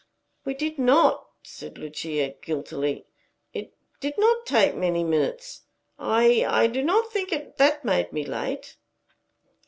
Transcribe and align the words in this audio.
"We 0.45 0.55
did 0.55 0.79
not" 0.79 1.27
said 1.43 1.77
Lucia 1.77 2.33
guiltily: 2.41 3.05
"it 3.53 3.75
did 3.99 4.17
not 4.17 4.47
take 4.47 4.73
many 4.75 5.03
minutes. 5.03 5.61
I 5.99 6.43
I 6.43 6.65
do 6.65 6.81
not 6.81 7.11
think 7.11 7.29
that 7.57 7.85
made 7.85 8.11
me 8.11 8.25
late." 8.25 8.77